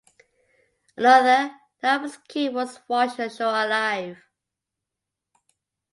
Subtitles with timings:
[0.97, 4.17] Another, Thomas Kew, was washed ashore alive.